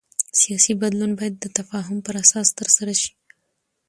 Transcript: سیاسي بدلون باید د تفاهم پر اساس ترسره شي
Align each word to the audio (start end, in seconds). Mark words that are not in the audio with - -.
سیاسي 0.39 0.73
بدلون 0.81 1.11
باید 1.19 1.35
د 1.39 1.45
تفاهم 1.57 1.97
پر 2.05 2.15
اساس 2.23 2.47
ترسره 2.59 2.93
شي 3.01 3.11